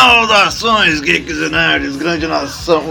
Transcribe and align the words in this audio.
Saudações, 0.00 0.98
geeks 1.02 1.36
e 1.36 1.50
nerds, 1.50 1.94
grande 1.96 2.26
nação, 2.26 2.82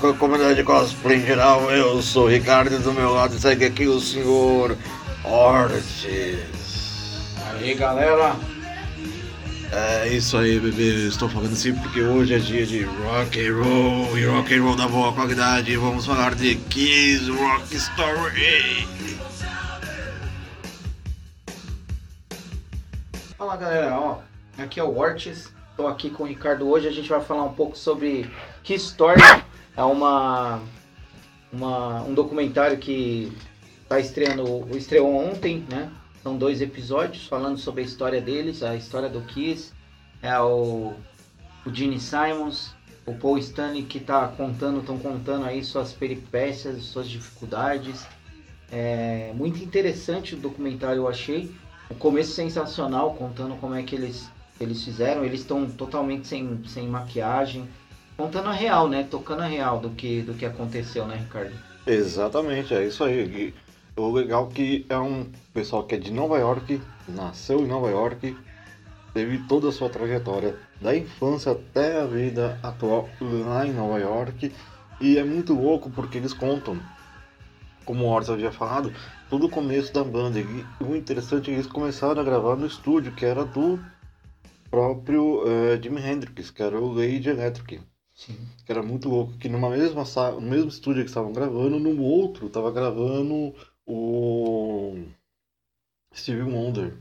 com 0.00 0.06
a 0.06 0.14
comunidade 0.14 0.62
cosplay 0.62 1.18
em 1.18 1.26
geral. 1.26 1.68
Eu 1.72 2.00
sou 2.00 2.26
o 2.26 2.28
Ricardo 2.28 2.72
e 2.72 2.78
do 2.78 2.92
meu 2.92 3.12
lado 3.12 3.36
segue 3.36 3.64
aqui 3.64 3.88
o 3.88 3.98
senhor 3.98 4.78
Ortiz. 5.24 6.38
Aí 7.48 7.74
galera, 7.74 8.36
É 9.72 10.06
isso 10.06 10.36
aí, 10.36 10.60
bebê. 10.60 11.08
Estou 11.08 11.28
falando 11.28 11.52
assim 11.52 11.74
porque 11.74 12.00
hoje 12.00 12.32
é 12.32 12.38
dia 12.38 12.64
de 12.64 12.84
rock 12.84 13.44
and 13.44 13.56
roll 13.56 14.16
e 14.16 14.24
rock 14.24 14.54
and 14.54 14.62
roll 14.62 14.76
da 14.76 14.86
boa 14.86 15.12
qualidade. 15.12 15.76
Vamos 15.76 16.06
falar 16.06 16.36
de 16.36 16.54
Kiss 16.54 17.28
Rock 17.28 17.74
Story. 17.74 18.86
fala 23.36 23.56
galera, 23.56 23.98
ó, 23.98 24.18
aqui 24.56 24.78
é 24.78 24.84
o 24.84 24.96
Ortiz, 24.96 25.52
tô 25.80 25.86
aqui 25.86 26.10
com 26.10 26.24
o 26.24 26.26
Ricardo 26.26 26.68
hoje, 26.68 26.86
a 26.86 26.92
gente 26.92 27.08
vai 27.08 27.22
falar 27.22 27.42
um 27.42 27.54
pouco 27.54 27.76
sobre 27.76 28.30
Que 28.62 28.74
Story, 28.74 29.18
é 29.74 29.82
uma, 29.82 30.60
uma 31.50 32.02
um 32.02 32.12
documentário 32.12 32.76
que 32.76 33.32
tá 33.88 33.98
estreando, 33.98 34.68
estreou 34.76 35.14
ontem, 35.14 35.64
né? 35.70 35.90
São 36.22 36.36
dois 36.36 36.60
episódios 36.60 37.26
falando 37.26 37.56
sobre 37.56 37.80
a 37.80 37.84
história 37.84 38.20
deles, 38.20 38.62
a 38.62 38.76
história 38.76 39.08
do 39.08 39.22
Kiss, 39.22 39.72
é 40.20 40.38
o, 40.38 40.92
o 41.64 41.72
Gene 41.72 41.98
Simons, 41.98 42.74
o 43.06 43.14
Paul 43.14 43.38
Stanley 43.38 43.84
que 43.84 44.00
tá 44.00 44.28
contando, 44.28 44.80
estão 44.80 44.98
contando 44.98 45.46
aí 45.46 45.64
suas 45.64 45.94
peripécias, 45.94 46.82
suas 46.82 47.08
dificuldades. 47.08 48.06
É 48.70 49.32
muito 49.34 49.64
interessante 49.64 50.34
o 50.34 50.38
documentário, 50.38 50.98
eu 50.98 51.08
achei. 51.08 51.50
O 51.88 51.94
começo 51.94 52.32
sensacional, 52.32 53.14
contando 53.14 53.56
como 53.56 53.74
é 53.74 53.82
que 53.82 53.96
eles, 53.96 54.28
eles 54.60 54.84
fizeram. 54.84 55.24
Eles 55.24 55.40
estão 55.40 55.68
totalmente 55.68 56.28
sem, 56.28 56.60
sem 56.66 56.86
maquiagem. 56.86 57.68
Contando 58.16 58.50
a 58.50 58.52
real, 58.52 58.88
né? 58.88 59.06
Tocando 59.10 59.40
a 59.40 59.46
real 59.46 59.80
do 59.80 59.90
que, 59.90 60.20
do 60.20 60.34
que 60.34 60.44
aconteceu, 60.44 61.06
né, 61.06 61.16
Ricardo? 61.16 61.52
Exatamente, 61.86 62.74
é 62.74 62.86
isso 62.86 63.02
aí. 63.02 63.24
E 63.24 63.54
o 63.96 64.12
legal 64.12 64.48
que 64.48 64.84
é 64.88 64.98
um 64.98 65.26
pessoal 65.54 65.84
que 65.84 65.94
é 65.94 65.98
de 65.98 66.12
Nova 66.12 66.38
York, 66.38 66.80
nasceu 67.08 67.60
em 67.60 67.66
Nova 67.66 67.88
York, 67.88 68.36
teve 69.14 69.38
toda 69.48 69.70
a 69.70 69.72
sua 69.72 69.88
trajetória 69.88 70.54
da 70.80 70.94
infância 70.94 71.52
até 71.52 72.00
a 72.00 72.04
vida 72.04 72.58
atual 72.62 73.08
lá 73.20 73.66
em 73.66 73.72
Nova 73.72 73.98
York. 73.98 74.52
E 75.00 75.16
é 75.16 75.24
muito 75.24 75.54
louco 75.54 75.88
porque 75.88 76.18
eles 76.18 76.34
contam, 76.34 76.78
como 77.86 78.04
o 78.04 78.08
Orson 78.08 78.34
havia 78.34 78.52
falado, 78.52 78.92
todo 79.30 79.46
o 79.46 79.50
começo 79.50 79.94
da 79.94 80.04
banda. 80.04 80.38
E 80.38 80.64
o 80.78 80.94
interessante 80.94 81.44
é 81.44 81.54
que 81.54 81.60
eles 81.60 81.66
começaram 81.66 82.20
a 82.20 82.24
gravar 82.24 82.56
no 82.56 82.66
estúdio, 82.66 83.12
que 83.12 83.24
era 83.24 83.46
do 83.46 83.80
próprio 84.70 85.42
eh, 85.46 85.80
Jimi 85.82 86.00
Hendrix, 86.00 86.50
que 86.50 86.62
era 86.62 86.78
o 86.80 86.92
Lady 86.92 87.28
Electric 87.28 87.80
Sim. 88.14 88.36
que 88.64 88.72
era 88.72 88.82
muito 88.82 89.08
louco, 89.08 89.36
que 89.38 89.48
numa 89.48 89.70
mesma 89.70 90.04
sala, 90.04 90.40
no 90.40 90.48
mesmo 90.48 90.68
estúdio 90.68 91.02
que 91.04 91.08
estavam 91.10 91.32
gravando, 91.32 91.78
no 91.78 92.02
outro 92.02 92.48
tava 92.50 92.70
gravando 92.70 93.54
o 93.86 94.96
Stevie 96.14 96.42
Wonder. 96.42 96.96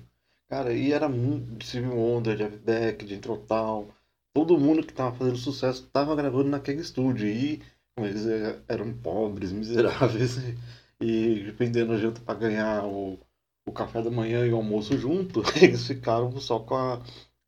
Cara, 0.50 0.74
e 0.74 0.92
era 0.92 1.08
muito 1.08 1.64
Stevie 1.66 1.90
Wonder, 1.90 2.36
Jeff 2.36 2.58
Beck, 2.58 3.06
Jim 3.08 3.20
Total, 3.20 3.88
todo 4.34 4.58
mundo 4.58 4.86
que 4.86 4.94
tava 4.94 5.16
fazendo 5.16 5.38
sucesso 5.38 5.88
tava 5.94 6.16
gravando 6.16 6.50
naquele 6.50 6.82
estúdio 6.82 7.28
e 7.28 7.62
eles 7.98 8.26
er- 8.26 8.64
eram 8.68 8.92
pobres, 8.94 9.52
miseráveis 9.52 10.38
e, 11.00 11.44
dependendo 11.46 11.98
junto 11.98 12.22
para 12.22 12.40
ganhar 12.40 12.86
o, 12.86 13.20
o 13.66 13.72
café 13.72 14.02
da 14.02 14.10
manhã 14.10 14.46
e 14.46 14.52
o 14.52 14.56
almoço 14.56 14.98
junto, 14.98 15.42
eles 15.62 15.86
ficaram 15.86 16.36
só 16.40 16.60
com 16.60 16.76
a, 16.76 17.02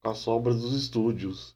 as 0.04 0.18
sobras 0.18 0.62
dos 0.62 0.74
estúdios. 0.74 1.56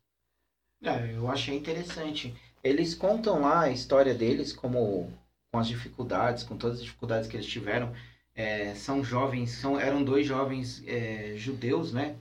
É, 0.83 1.15
eu 1.15 1.29
achei 1.29 1.57
interessante. 1.57 2.33
Eles 2.63 2.93
contam 2.93 3.41
lá 3.41 3.61
a 3.61 3.71
história 3.71 4.13
deles, 4.13 4.53
como 4.53 5.11
com 5.51 5.59
as 5.59 5.67
dificuldades, 5.67 6.43
com 6.43 6.57
todas 6.57 6.79
as 6.79 6.83
dificuldades 6.83 7.29
que 7.29 7.37
eles 7.37 7.47
tiveram. 7.47 7.93
É, 8.35 8.75
são 8.75 9.03
jovens, 9.03 9.51
são, 9.51 9.79
eram 9.79 10.03
dois 10.03 10.27
jovens 10.27 10.83
é, 10.85 11.35
judeus, 11.37 11.93
né? 11.93 12.17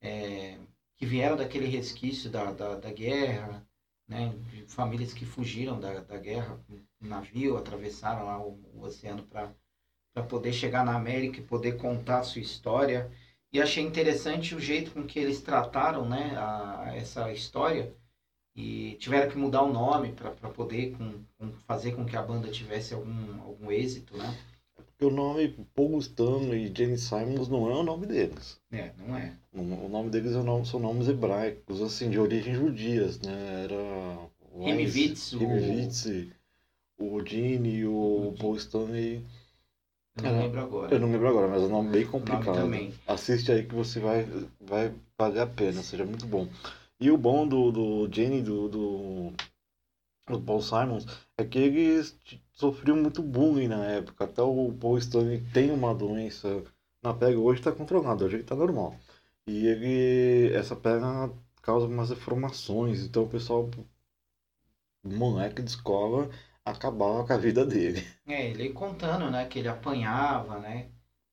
É, 0.00 0.58
que 0.96 1.06
vieram 1.06 1.36
daquele 1.36 1.66
resquício 1.66 2.30
da, 2.30 2.52
da, 2.52 2.74
da 2.76 2.92
guerra, 2.92 3.66
né? 4.06 4.34
De 4.50 4.66
famílias 4.66 5.14
que 5.14 5.24
fugiram 5.24 5.80
da, 5.80 6.00
da 6.00 6.18
guerra, 6.18 6.60
um 6.68 7.08
navio, 7.08 7.56
atravessaram 7.56 8.26
lá 8.26 8.38
o, 8.38 8.60
o 8.74 8.82
oceano 8.82 9.22
para 9.24 10.22
poder 10.28 10.52
chegar 10.52 10.84
na 10.84 10.94
América 10.94 11.40
e 11.40 11.44
poder 11.44 11.78
contar 11.78 12.18
a 12.20 12.24
sua 12.24 12.42
história. 12.42 13.10
E 13.54 13.60
achei 13.62 13.84
interessante 13.84 14.52
o 14.52 14.58
jeito 14.60 14.90
com 14.90 15.04
que 15.06 15.16
eles 15.16 15.40
trataram 15.40 16.08
né, 16.08 16.34
a, 16.36 16.92
essa 16.96 17.30
história 17.32 17.94
e 18.56 18.96
tiveram 18.98 19.30
que 19.30 19.38
mudar 19.38 19.62
o 19.62 19.72
nome 19.72 20.12
para 20.12 20.30
poder 20.50 20.96
com, 20.96 21.24
com 21.38 21.52
fazer 21.64 21.92
com 21.92 22.04
que 22.04 22.16
a 22.16 22.22
banda 22.22 22.50
tivesse 22.50 22.94
algum, 22.94 23.40
algum 23.42 23.70
êxito, 23.70 24.16
né? 24.16 24.36
Porque 24.74 25.04
o 25.04 25.10
nome 25.10 25.54
Paul 25.72 26.00
Stanley 26.00 26.64
e 26.66 26.76
Jenny 26.76 26.98
Simons 26.98 27.48
não 27.48 27.70
é 27.70 27.74
o 27.74 27.84
nome 27.84 28.06
deles. 28.06 28.60
É, 28.72 28.90
não 28.98 29.16
é. 29.16 29.32
O 29.52 29.88
nome 29.88 30.10
deles 30.10 30.34
é 30.34 30.42
nome- 30.42 30.66
são 30.66 30.80
nomes 30.80 31.06
hebraicos, 31.08 31.80
assim, 31.80 32.10
de 32.10 32.18
origem 32.18 32.54
judias, 32.54 33.20
né? 33.20 33.64
Era 33.64 34.18
o 34.52 34.68
Himivitz, 34.68 35.32
o- 35.32 35.40
Himivitz, 35.40 36.06
o 36.98 37.24
Gene 37.24 37.76
e 37.76 37.86
o 37.86 38.30
O 38.30 38.36
Paul 38.36 38.56
Stanley. 38.56 39.22
Eu 40.16 40.22
não 40.32 40.38
lembro 40.38 40.60
agora. 40.60 40.94
Eu 40.94 41.00
não 41.00 41.10
lembro 41.10 41.28
agora, 41.28 41.48
mas 41.48 41.62
é 41.62 41.66
um 41.66 41.68
nome 41.68 41.90
bem 41.90 42.04
nome 42.04 42.12
complicado. 42.12 42.54
também. 42.54 42.94
Assiste 43.06 43.50
aí 43.50 43.64
que 43.64 43.74
você 43.74 43.98
vai, 43.98 44.24
vai 44.60 44.94
valer 45.18 45.40
a 45.40 45.46
pena, 45.46 45.82
seja 45.82 46.04
muito 46.04 46.26
bom. 46.26 46.48
E 47.00 47.10
o 47.10 47.18
bom 47.18 47.46
do, 47.46 47.72
do 47.72 48.08
Jenny, 48.14 48.40
do, 48.40 48.68
do, 48.68 49.32
do 50.28 50.40
Paul 50.40 50.62
Simons, 50.62 51.04
é 51.36 51.44
que 51.44 51.58
eles 51.58 52.12
t- 52.24 52.40
sofriam 52.52 52.96
muito 52.96 53.22
bullying 53.22 53.68
na 53.68 53.84
época. 53.86 54.24
Até 54.24 54.40
o 54.42 54.72
Paul 54.72 54.98
Stanley 54.98 55.42
tem 55.52 55.72
uma 55.72 55.92
doença 55.94 56.62
na 57.02 57.12
pele, 57.12 57.36
hoje 57.36 57.60
está 57.60 57.72
controlado, 57.72 58.24
hoje 58.24 58.36
está 58.36 58.54
normal. 58.54 58.96
E 59.46 59.66
ele, 59.66 60.54
essa 60.54 60.76
pele 60.76 61.00
causa 61.60 61.86
umas 61.86 62.10
deformações, 62.10 63.04
então 63.04 63.24
o 63.24 63.28
pessoal, 63.28 63.68
moleque 65.04 65.60
de 65.62 65.70
escola, 65.70 66.30
acabava 66.64 67.26
com 67.26 67.32
a 67.32 67.36
vida 67.36 67.64
dele. 67.64 68.04
É, 68.26 68.48
ele 68.50 68.70
contando, 68.70 69.30
né, 69.30 69.44
que 69.46 69.58
ele 69.58 69.68
apanhava, 69.68 70.58
né? 70.58 70.86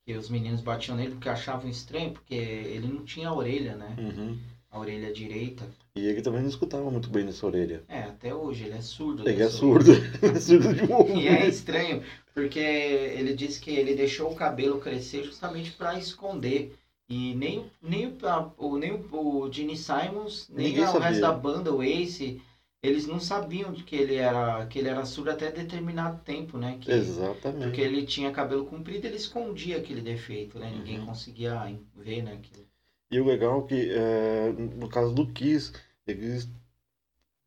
Que 0.05 0.13
os 0.13 0.29
meninos 0.29 0.61
batiam 0.61 0.97
nele 0.97 1.11
porque 1.11 1.29
achavam 1.29 1.69
estranho, 1.69 2.11
porque 2.11 2.33
ele 2.33 2.87
não 2.87 3.03
tinha 3.03 3.29
a 3.29 3.33
orelha, 3.33 3.75
né? 3.75 3.95
Uhum. 3.97 4.37
A 4.69 4.79
orelha 4.79 5.13
direita. 5.13 5.69
E 5.95 6.07
ele 6.07 6.21
também 6.21 6.41
não 6.41 6.49
escutava 6.49 6.89
muito 6.89 7.09
bem 7.09 7.23
nessa 7.25 7.45
orelha. 7.45 7.83
É, 7.87 8.03
até 8.03 8.33
hoje, 8.33 8.63
ele 8.65 8.75
é 8.75 8.81
surdo. 8.81 9.27
Ele 9.27 9.41
é 9.43 9.49
surdo, 9.49 9.91
ele 10.23 10.37
é 10.37 10.39
surdo 10.39 10.73
de 10.73 10.91
ouvido. 10.91 11.19
E 11.19 11.27
é 11.27 11.47
estranho, 11.47 12.01
porque 12.33 12.59
ele 12.59 13.33
disse 13.33 13.59
que 13.59 13.71
ele 13.71 13.93
deixou 13.93 14.31
o 14.31 14.35
cabelo 14.35 14.79
crescer 14.79 15.23
justamente 15.23 15.71
para 15.71 15.97
esconder. 15.97 16.73
E 17.09 17.33
nem, 17.35 17.59
o- 17.59 17.65
nem, 17.81 18.07
o, 18.07 18.27
a- 18.27 18.51
o, 18.57 18.77
nem 18.77 18.93
o, 19.11 19.51
Gene 19.51 19.75
Simons, 19.75 20.47
nem 20.49 20.67
Ninguém 20.69 20.83
o 20.83 20.85
resto 20.85 21.01
sabia. 21.03 21.21
da 21.21 21.31
banda, 21.33 21.73
o 21.73 21.83
Ace, 21.83 22.41
eles 22.83 23.05
não 23.07 23.19
sabiam 23.19 23.71
de 23.71 23.83
que 23.83 23.95
ele 23.95 24.15
era 24.15 24.65
que 24.67 24.79
ele 24.79 24.89
era 24.89 25.05
surdo 25.05 25.31
até 25.31 25.51
determinado 25.51 26.21
tempo, 26.23 26.57
né? 26.57 26.77
Que, 26.79 26.91
Exatamente. 26.91 27.65
porque 27.65 27.81
ele 27.81 28.05
tinha 28.05 28.31
cabelo 28.31 28.65
comprido, 28.65 29.05
ele 29.05 29.15
escondia 29.17 29.77
aquele 29.77 30.01
defeito, 30.01 30.59
né? 30.59 30.71
Ninguém 30.71 30.99
Uhum. 30.99 31.05
conseguia 31.07 31.55
ver, 31.95 32.23
né? 32.23 32.33
aquilo. 32.33 32.65
E 33.11 33.19
o 33.19 33.25
legal 33.25 33.63
é 33.65 33.67
que, 33.67 33.91
é, 33.91 34.51
no 34.53 34.89
caso 34.89 35.13
do 35.13 35.27
Kiss, 35.31 35.73
eles 36.07 36.49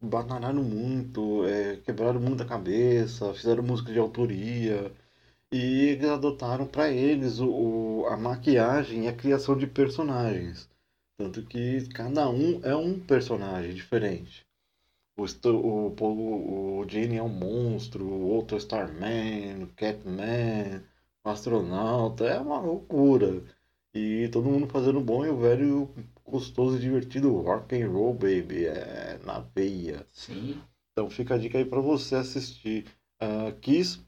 batalharam 0.01 0.63
muito, 0.63 1.45
é, 1.47 1.77
quebraram 1.79 2.21
muito 2.21 2.43
a 2.43 2.47
cabeça, 2.47 3.33
fizeram 3.35 3.63
música 3.63 3.93
de 3.93 3.99
autoria. 3.99 4.93
E 5.53 5.87
eles 5.91 6.09
adotaram 6.11 6.67
para 6.67 6.91
eles 6.91 7.41
o, 7.41 7.49
o- 8.03 8.07
a 8.09 8.17
maquiagem 8.17 9.05
e 9.05 9.09
a 9.09 9.15
criação 9.15 9.57
de 9.57 9.67
personagens. 9.67 10.69
Tanto 11.19 11.45
que 11.47 11.89
cada 11.95 12.29
um 12.31 12.61
é 12.65 12.75
um 12.77 12.99
personagem 13.01 13.75
diferente. 13.75 14.45
O, 15.17 15.23
o, 15.25 15.91
Paul- 15.93 16.81
o 16.81 16.89
Gene 16.89 17.17
é 17.17 17.23
um 17.23 17.29
monstro, 17.29 18.05
o 18.05 18.29
outro 18.29 18.57
é 18.57 18.59
Starman, 18.59 19.65
o 19.65 19.69
Catman, 19.75 20.83
o 21.25 21.29
astronauta, 21.29 22.25
é 22.27 22.39
uma 22.39 22.61
loucura. 22.61 23.43
E 23.95 24.29
todo 24.33 24.51
mundo 24.51 24.67
fazendo 24.67 25.01
bom 25.01 25.25
e 25.25 25.29
o 25.29 25.39
velho 25.39 25.89
gostoso 26.25 26.77
e 26.77 26.81
divertido 26.81 27.41
rock 27.43 27.81
and 27.81 27.89
roll, 27.91 28.13
baby, 28.13 28.67
é 28.67 29.19
na 29.25 29.39
veia. 29.41 30.05
Sim. 30.13 30.61
Então 30.93 31.09
fica 31.09 31.35
a 31.35 31.39
dica 31.39 31.59
aí 31.59 31.65
pra 31.65 31.81
você 31.81 32.17
assistir 32.17 32.87
ah, 33.21 33.53
Kiss, 33.61 34.01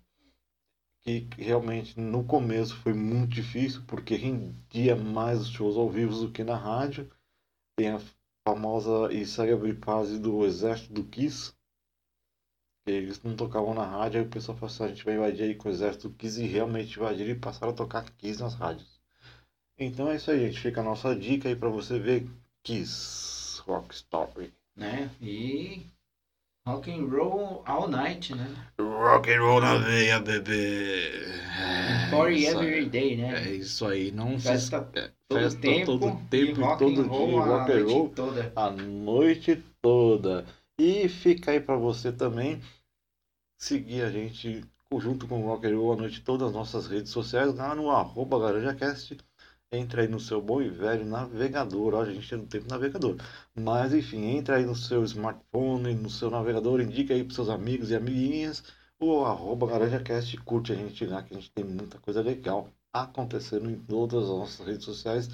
que 1.05 1.29
realmente 1.39 2.01
no 2.01 2.25
começo 2.25 2.77
foi 2.79 2.93
muito 2.93 3.31
difícil, 3.33 3.83
porque 3.87 4.17
rendia 4.17 4.97
mais 4.97 5.41
os 5.41 5.51
shows 5.51 5.77
ao 5.77 5.89
vivo 5.89 6.19
do 6.19 6.33
que 6.33 6.43
na 6.43 6.57
rádio. 6.57 7.09
Tem 7.77 7.91
a 7.91 8.01
famosa 8.47 9.13
e 9.13 9.27
célebre 9.27 9.75
fase 9.75 10.21
do 10.21 10.47
exército 10.47 10.93
do 10.93 11.03
Kiss, 11.03 11.53
eles 12.87 13.21
não 13.21 13.35
tocavam 13.35 13.75
na 13.75 13.85
rádio, 13.85 14.21
aí 14.21 14.27
o 14.27 14.31
pessoal 14.31 14.57
falou 14.57 14.73
assim, 14.73 14.85
a 14.85 14.89
gente 14.89 15.05
vai 15.05 15.17
invadir 15.17 15.43
aí 15.43 15.55
com 15.57 15.69
o 15.69 15.73
exército 15.73 16.09
do 16.09 16.15
Kiss, 16.15 16.41
e 16.41 16.47
realmente 16.47 16.97
invadiram 16.97 17.31
e 17.31 17.35
passaram 17.35 17.73
a 17.73 17.77
tocar 17.77 18.09
Kiss 18.13 18.41
nas 18.41 18.55
rádios. 18.55 19.01
Então 19.77 20.09
é 20.09 20.15
isso 20.15 20.31
aí, 20.31 20.47
gente. 20.47 20.61
Fica 20.61 20.81
a 20.81 20.85
nossa 20.85 21.15
dica 21.15 21.49
aí 21.49 21.57
pra 21.57 21.69
você 21.69 21.99
ver 21.99 22.31
Kiss. 22.63 23.61
Rock 23.67 23.93
Story. 23.93 24.55
Né? 24.77 25.11
E 25.21 25.85
rock 26.67 26.89
and 26.89 27.09
roll 27.09 27.63
all 27.67 27.89
night, 27.89 28.35
né? 28.35 28.55
Rock 28.79 29.31
and 29.31 29.41
roll 29.41 29.61
na 29.61 29.79
veia, 29.79 30.21
bebê. 30.21 31.11
É, 31.59 32.11
Party 32.11 32.47
every 32.47 32.87
day, 32.87 33.17
né? 33.17 33.47
É 33.47 33.55
isso 33.55 33.87
aí, 33.87 34.11
não 34.11 34.39
se 34.39 34.49
Festa 34.49 34.89
é, 34.95 35.11
todo 35.29 35.41
festa 35.41 35.61
tempo, 35.61 35.99
todo 35.99 36.21
tempo 36.29 36.61
e 36.61 36.79
todo 36.79 37.01
and 37.01 37.07
roll 37.07 37.29
dia, 37.29 37.41
rock 37.41 37.73
and 37.73 37.85
roll 37.85 38.09
toda. 38.11 38.53
a 38.57 38.71
noite 38.71 39.63
toda. 39.81 40.45
E 40.79 41.09
fica 41.09 41.53
aí 41.53 41.61
pra 41.61 41.77
você 41.77 42.13
também 42.13 42.61
seguir 43.59 44.03
a 44.03 44.11
gente 44.11 44.65
junto 44.99 45.27
com 45.27 45.43
o 45.43 45.47
Rock 45.47 45.67
and 45.67 45.77
Roll 45.77 45.93
a 45.95 45.97
noite 45.97 46.23
todas 46.23 46.49
as 46.49 46.55
nossas 46.55 46.87
redes 46.87 47.11
sociais 47.11 47.55
lá 47.55 47.75
no 47.75 47.91
arroba 47.91 48.37
LaranjaCast. 48.37 49.17
Entra 49.73 50.03
aí 50.03 50.09
no 50.09 50.21
seu 50.21 50.41
bom 50.41 50.63
e 50.63 50.69
velho 50.69 51.05
navegador. 51.05 51.95
Ó, 51.95 52.03
a 52.03 52.13
gente 52.13 52.29
tem 52.29 52.39
um 52.39 52.47
tempo 52.47 52.69
navegador. 52.69 53.17
Mas 53.55 53.93
enfim, 53.93 54.37
entra 54.37 54.57
aí 54.57 54.65
no 54.65 54.75
seu 54.75 55.05
smartphone, 55.05 55.95
no 55.95 56.11
seu 56.11 56.31
navegador, 56.31 56.81
indica 56.81 57.15
aí 57.15 57.23
pros 57.25 57.37
seus 57.37 57.49
amigos 57.49 57.91
e 57.91 57.97
amiguinhas 57.97 58.63
o 58.99 59.25
arroba 59.25 59.67
LaranjaCast. 59.67 60.37
Curte 60.39 60.73
a 60.73 60.77
gente 60.77 61.05
lá 61.07 61.23
que 61.23 61.35
a 61.35 61.37
gente 61.37 61.51
tem 61.51 61.65
muita 61.65 61.99
coisa 61.99 62.23
legal 62.23 62.69
acontecendo 62.93 63.71
em 63.71 63.79
todas 63.79 64.25
as 64.25 64.29
nossas 64.31 64.67
redes 64.67 64.85
sociais 64.85 65.29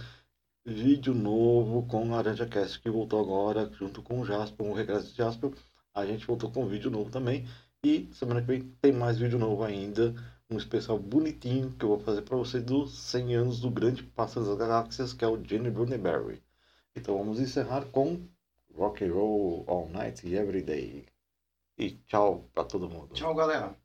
vídeo 0.64 1.12
novo 1.12 1.86
com 1.88 2.10
Laranja 2.10 2.46
Cast 2.46 2.80
que 2.80 2.88
voltou 2.88 3.20
agora 3.20 3.68
junto 3.72 4.00
com 4.00 4.20
o 4.20 4.24
Jasper, 4.24 4.66
o 4.66 4.72
regresso 4.72 5.10
de 5.10 5.18
Jasper. 5.18 5.50
A 5.94 6.06
gente 6.06 6.26
voltou 6.26 6.50
com 6.50 6.64
um 6.64 6.68
vídeo 6.68 6.90
novo 6.90 7.10
também. 7.10 7.46
E 7.84 8.08
semana 8.12 8.40
que 8.40 8.46
vem 8.46 8.62
tem 8.80 8.92
mais 8.92 9.18
vídeo 9.18 9.38
novo 9.38 9.64
ainda. 9.64 10.14
Um 10.52 10.58
especial 10.58 10.98
bonitinho 10.98 11.72
que 11.72 11.82
eu 11.82 11.88
vou 11.88 11.98
fazer 11.98 12.20
para 12.20 12.36
vocês 12.36 12.62
dos 12.62 12.98
100 12.98 13.36
anos 13.36 13.60
do 13.60 13.70
grande 13.70 14.02
Pássaro 14.02 14.44
das 14.44 14.58
Galáxias, 14.58 15.14
que 15.14 15.24
é 15.24 15.28
o 15.28 15.42
Jenny 15.42 15.70
Brunenberry. 15.70 16.42
Então 16.94 17.16
vamos 17.16 17.40
encerrar 17.40 17.86
com 17.86 18.28
Rock 18.74 19.02
and 19.02 19.14
Roll 19.14 19.64
All 19.66 19.88
Night 19.88 20.28
e 20.28 20.34
Every 20.34 20.62
Day. 20.62 21.06
E 21.78 21.92
tchau 22.06 22.50
para 22.52 22.64
todo 22.64 22.86
mundo. 22.86 23.14
Tchau, 23.14 23.34
galera. 23.34 23.81